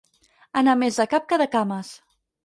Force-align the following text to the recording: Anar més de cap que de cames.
Anar 0.61 0.73
més 0.83 0.95
de 1.01 1.05
cap 1.11 1.27
que 1.33 1.39
de 1.41 1.47
cames. 1.57 1.91